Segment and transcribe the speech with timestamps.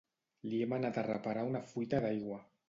[0.47, 2.43] li hem anat a reparar una fuita d'aigua